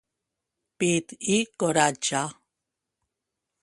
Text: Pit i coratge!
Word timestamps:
Pit 0.77 1.07
i 1.35 1.37
coratge! 1.59 2.25